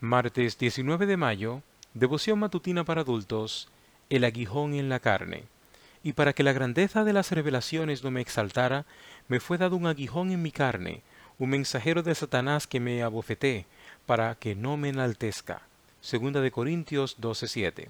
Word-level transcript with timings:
Martes 0.00 0.58
19 0.58 1.06
de 1.06 1.16
mayo, 1.16 1.62
devoción 1.94 2.40
matutina 2.40 2.84
para 2.84 3.02
adultos, 3.02 3.68
el 4.10 4.24
aguijón 4.24 4.74
en 4.74 4.88
la 4.88 4.98
carne. 4.98 5.44
Y 6.02 6.12
para 6.14 6.32
que 6.32 6.42
la 6.42 6.52
grandeza 6.52 7.04
de 7.04 7.12
las 7.12 7.30
revelaciones 7.30 8.02
no 8.02 8.10
me 8.10 8.20
exaltara, 8.20 8.86
me 9.28 9.40
fue 9.40 9.56
dado 9.56 9.76
un 9.76 9.86
aguijón 9.86 10.32
en 10.32 10.42
mi 10.42 10.50
carne, 10.50 11.02
un 11.38 11.50
mensajero 11.50 12.02
de 12.02 12.14
Satanás 12.14 12.66
que 12.66 12.80
me 12.80 13.02
abofeté, 13.02 13.66
para 14.04 14.34
que 14.34 14.56
no 14.56 14.76
me 14.76 14.88
enaltezca. 14.88 15.62
Segunda 16.00 16.40
de 16.40 16.50
Corintios 16.50 17.16
12:7. 17.20 17.88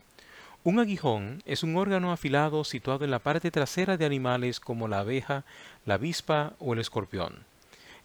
Un 0.63 0.79
aguijón 0.79 1.43
es 1.47 1.63
un 1.63 1.77
órgano 1.77 2.13
afilado 2.13 2.65
situado 2.65 3.05
en 3.05 3.11
la 3.11 3.19
parte 3.19 3.51
trasera 3.51 3.97
de 3.97 4.05
animales 4.05 4.61
como 4.61 4.89
la 4.89 5.01
abeja, 5.01 5.45
la 5.87 5.95
avispa 5.95 6.53
o 6.61 6.75
el 6.75 6.81
escorpión 6.81 7.45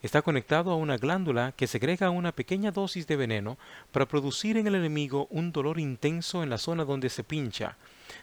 está 0.02 0.21
conectado 0.21 0.71
a 0.71 0.75
una 0.75 0.97
glándula 0.97 1.52
que 1.52 1.68
segrega 1.68 2.09
una 2.09 2.32
pequeña 2.32 2.71
dosis 2.71 3.07
de 3.07 3.15
veneno 3.15 3.57
para 3.91 4.07
producir 4.07 4.57
en 4.57 4.68
el 4.68 4.75
enemigo 4.75 5.28
un 5.29 5.51
dolor 5.51 5.79
intenso 5.79 6.43
en 6.43 6.50
la 6.50 6.57
zona 6.57 6.86
donde 6.86 7.10
se 7.10 7.23
pincha. 7.23 7.78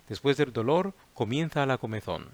Después 0.09 0.37
del 0.37 0.53
dolor 0.53 0.95
comienza 1.15 1.67
la 1.67 1.79
comezón. 1.79 2.29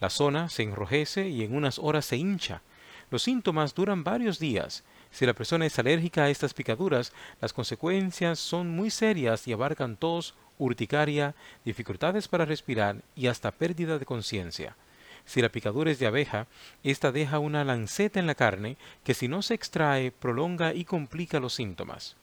La 0.00 0.10
zona 0.10 0.48
se 0.48 0.62
enrojece 0.62 1.28
y 1.28 1.44
en 1.44 1.54
unas 1.54 1.78
horas 1.78 2.04
se 2.06 2.16
hincha. 2.16 2.62
Los 3.10 3.22
síntomas 3.22 3.74
duran 3.74 4.04
varios 4.04 4.38
días. 4.38 4.84
Si 5.10 5.26
la 5.26 5.34
persona 5.34 5.66
es 5.66 5.78
alérgica 5.78 6.24
a 6.24 6.30
estas 6.30 6.54
picaduras, 6.54 7.12
las 7.40 7.52
consecuencias 7.52 8.38
son 8.38 8.70
muy 8.70 8.90
serias 8.90 9.46
y 9.46 9.52
abarcan 9.52 9.96
tos, 9.96 10.34
urticaria, 10.58 11.34
dificultades 11.64 12.28
para 12.28 12.44
respirar 12.44 13.02
y 13.14 13.26
hasta 13.26 13.50
pérdida 13.50 13.98
de 13.98 14.06
conciencia. 14.06 14.76
Si 15.24 15.40
la 15.40 15.50
picadura 15.50 15.90
es 15.90 15.98
de 15.98 16.06
abeja, 16.06 16.46
ésta 16.82 17.12
deja 17.12 17.38
una 17.38 17.64
lanceta 17.64 18.18
en 18.20 18.26
la 18.26 18.34
carne 18.34 18.76
que 19.04 19.14
si 19.14 19.28
no 19.28 19.42
se 19.42 19.54
extrae 19.54 20.10
prolonga 20.10 20.74
y 20.74 20.84
complica 20.84 21.40
los 21.40 21.54
síntomas. 21.54 22.16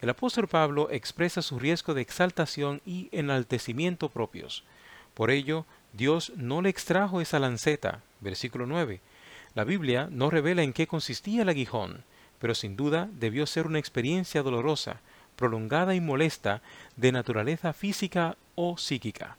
El 0.00 0.10
apóstol 0.10 0.48
Pablo 0.48 0.88
expresa 0.90 1.42
su 1.42 1.58
riesgo 1.58 1.94
de 1.94 2.02
exaltación 2.02 2.80
y 2.86 3.08
enaltecimiento 3.10 4.08
propios. 4.08 4.64
Por 5.14 5.30
ello, 5.30 5.66
Dios 5.92 6.32
no 6.36 6.62
le 6.62 6.68
extrajo 6.68 7.20
esa 7.20 7.38
lanceta. 7.38 8.02
Versículo 8.20 8.66
9. 8.66 9.00
La 9.54 9.64
Biblia 9.64 10.08
no 10.10 10.30
revela 10.30 10.62
en 10.62 10.72
qué 10.72 10.86
consistía 10.86 11.42
el 11.42 11.48
aguijón, 11.48 12.04
pero 12.38 12.54
sin 12.54 12.76
duda 12.76 13.08
debió 13.12 13.46
ser 13.46 13.66
una 13.66 13.80
experiencia 13.80 14.42
dolorosa, 14.42 15.00
prolongada 15.34 15.94
y 15.94 16.00
molesta 16.00 16.62
de 16.96 17.10
naturaleza 17.10 17.72
física 17.72 18.36
o 18.54 18.78
psíquica. 18.78 19.36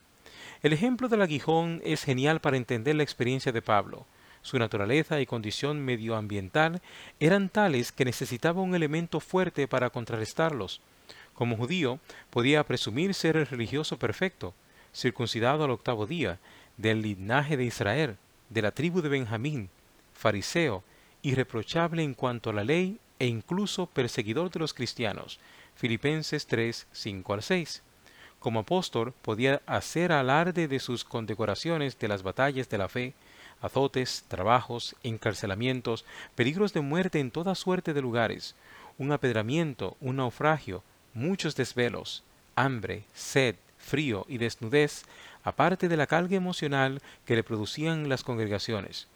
El 0.62 0.74
ejemplo 0.74 1.08
del 1.08 1.22
aguijón 1.22 1.82
es 1.86 2.04
genial 2.04 2.42
para 2.42 2.58
entender 2.58 2.94
la 2.96 3.04
experiencia 3.04 3.54
de 3.54 3.62
Pablo. 3.62 4.06
Su 4.42 4.60
naturaleza 4.60 5.22
y 5.22 5.26
condición 5.26 5.80
medioambiental 5.80 6.82
eran 7.22 7.48
tales 7.48 7.94
que 7.94 8.04
necesitaba 8.04 8.62
un 8.62 8.76
elemento 8.76 9.22
fuerte 9.22 9.70
para 9.70 9.90
contrarrestarlos. 9.90 10.82
Como 11.34 11.56
judío, 11.56 12.00
podía 12.30 12.66
presumir 12.66 13.14
ser 13.14 13.38
el 13.38 13.48
religioso 13.48 13.98
perfecto, 13.98 14.54
circuncidado 14.94 15.64
al 15.64 15.72
octavo 15.72 16.06
día, 16.06 16.40
del 16.76 17.04
linaje 17.04 17.56
de 17.56 17.64
Israel, 17.64 18.18
de 18.50 18.62
la 18.62 18.72
tribu 18.72 19.02
de 19.02 19.08
Benjamín, 19.08 19.70
fariseo, 20.14 20.84
irreprochable 21.22 22.04
en 22.04 22.14
cuanto 22.14 22.50
a 22.50 22.54
la 22.54 22.66
ley 22.66 23.00
e 23.18 23.28
incluso 23.28 23.86
perseguidor 23.86 24.52
de 24.52 24.60
los 24.60 24.74
cristianos. 24.74 25.40
Filipenses 25.76 26.48
3, 26.48 26.88
5 26.92 27.34
al 27.34 27.44
6. 27.44 27.84
Como 28.40 28.62
apóstol 28.62 29.14
podía 29.22 29.62
hacer 29.66 30.12
alarde 30.12 30.68
de 30.68 30.80
sus 30.80 31.04
condecoraciones 31.04 32.00
de 32.00 32.08
las 32.08 32.24
batallas 32.24 32.70
de 32.70 32.78
la 32.78 32.88
fe, 32.88 33.14
azotes, 33.62 34.24
trabajos, 34.28 34.96
encarcelamientos, 35.04 36.06
peligros 36.36 36.72
de 36.74 36.82
muerte 36.82 37.20
en 37.20 37.32
toda 37.32 37.56
suerte 37.56 37.94
de 37.94 38.02
lugares, 38.02 38.56
un 38.98 39.12
apedramiento, 39.12 39.98
un 40.00 40.18
naufragio, 40.18 40.84
muchos 41.14 41.56
desvelos, 41.56 42.24
hambre, 42.56 43.04
sed, 43.14 43.56
frío 43.78 44.26
y 44.30 44.38
desnudez, 44.38 45.04
aparte 45.44 45.90
de 45.90 45.98
la 45.98 46.08
carga 46.08 46.36
emocional 46.36 47.02
que 47.26 47.36
le 47.36 47.44
producían 47.44 48.08
las 48.08 48.24
congregaciones. 48.24 49.08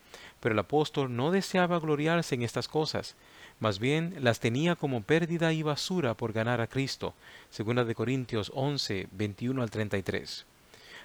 Pero 0.44 0.52
el 0.52 0.60
apóstol 0.60 1.16
no 1.16 1.32
deseaba 1.32 1.80
gloriarse 1.80 2.36
en 2.36 2.42
estas 2.42 2.68
cosas, 2.68 3.16
más 3.62 3.80
bien 3.80 4.14
las 4.20 4.42
tenía 4.42 4.76
como 4.76 5.02
pérdida 5.02 5.54
y 5.54 5.64
basura 5.64 6.16
por 6.16 6.34
ganar 6.34 6.60
a 6.60 6.68
Cristo. 6.68 7.14
De 7.58 7.96
Corintios 7.96 8.52
11, 8.54 9.08
21 9.14 9.64
al 9.64 9.72
33. 9.72 10.46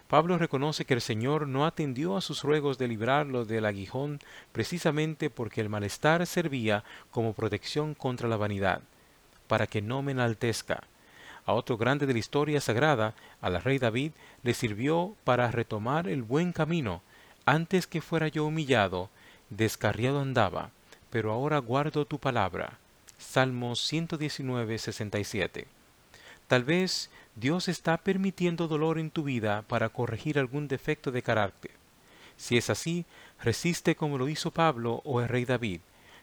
Pablo 0.09 0.39
reconoce 0.39 0.85
que 0.85 0.95
el 0.95 1.01
Señor 1.01 1.47
no 1.47 1.67
atendió 1.67 2.17
a 2.17 2.21
sus 2.21 2.43
ruegos 2.43 2.79
de 2.79 2.89
librarlo 2.89 3.45
del 3.45 3.65
aguijón 3.65 4.19
precisamente 4.51 5.31
porque 5.31 5.61
el 5.61 5.69
malestar 5.69 6.27
servía 6.27 6.83
como 7.13 7.33
protección 7.33 7.95
contra 7.95 8.29
la 8.29 8.39
vanidad, 8.39 8.81
para 9.47 9.69
que 9.69 9.81
no 9.83 10.03
me 10.03 10.11
enaltezca. 10.11 10.83
A 11.47 11.53
otro 11.53 11.77
grande 11.77 12.07
de 12.07 12.13
la 12.13 12.19
historia 12.19 12.61
sagrada, 12.61 13.15
al 13.41 13.63
rey 13.63 13.79
David, 13.79 14.11
le 14.43 14.53
sirvió 14.53 15.15
para 15.23 15.49
retomar 15.53 16.09
el 16.09 16.25
buen 16.25 16.53
camino. 16.53 17.03
Antes 17.47 17.87
que 17.87 18.01
fuera 18.01 18.27
yo 18.27 18.45
humillado, 18.45 19.11
descarriado 19.51 20.21
andaba 20.21 20.71
pero 21.11 21.33
ahora 21.33 21.59
guardo 21.59 22.07
tu 22.07 22.19
palabra. 22.19 22.79
Salmos 23.19 23.81
119, 23.87 24.79
67. 24.79 25.67
Tal 26.47 26.65
vez 26.65 27.11
Dios 27.35 27.69
está 27.69 27.97
permitiendo 27.99 28.69
dolor 28.69 28.99
en 28.99 29.11
tu 29.11 29.25
vida 29.25 29.63
para 29.63 29.89
corregir 29.89 30.39
algún 30.39 30.69
defecto 30.69 31.11
de 31.11 31.23
carácter. 31.23 31.73
Si 32.37 32.57
es 32.57 32.71
así, 32.71 33.05
resiste 33.43 33.97
como 33.97 34.19
lo 34.19 34.29
hizo 34.29 34.51
Pablo 34.51 35.03
o 35.05 35.21
el 35.21 35.29
rey 35.29 35.45
David, 35.45 35.81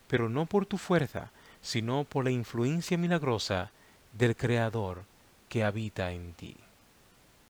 pero 0.07 0.29
no 0.29 0.45
por 0.45 0.65
tu 0.65 0.77
fuerza, 0.77 1.31
sino 1.61 2.03
por 2.05 2.23
la 2.23 2.31
influencia 2.31 2.97
milagrosa 2.97 3.71
del 4.13 4.35
Creador 4.35 5.03
que 5.49 5.63
habita 5.63 6.11
en 6.11 6.33
ti. 6.33 6.55